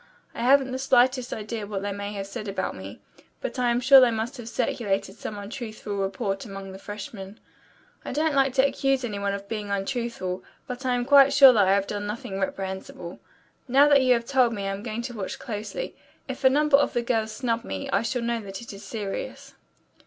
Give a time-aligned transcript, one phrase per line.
[0.33, 3.01] I haven't the slightest idea what they may have said about me,
[3.39, 7.39] but I am sure they must have circulated some untruthful report among the freshmen.
[8.03, 11.53] I don't like to accuse any one of being untruthful, but I am quite sure
[11.53, 13.19] that I have done nothing reprehensible.
[13.67, 15.95] Now that you have told me I'm going to watch closely.
[16.27, 19.53] If a number of the girls snub me, I shall know that it is serious."